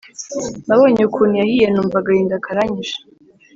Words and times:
Nabonye 0.67 1.01
ukunu 1.09 1.33
yahiye 1.41 1.67
numva 1.69 1.95
agahinda 2.01 2.43
karanyishe 2.45 2.99